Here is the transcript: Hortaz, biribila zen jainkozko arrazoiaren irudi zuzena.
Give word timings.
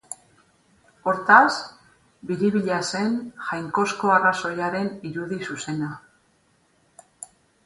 Hortaz, 1.09 1.51
biribila 2.31 2.79
zen 2.93 3.13
jainkozko 3.51 4.15
arrazoiaren 4.15 4.91
irudi 5.11 5.39
zuzena. 5.51 5.93